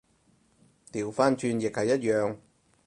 [0.91, 2.37] 掉返轉亦係一樣